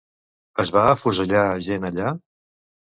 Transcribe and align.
Es 0.63 0.71
va 0.77 0.85
afusellar 0.95 1.45
gent 1.69 1.89
allà? 1.93 2.19